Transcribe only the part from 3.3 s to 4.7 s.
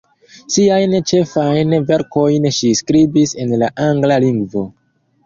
en la angla lingvo.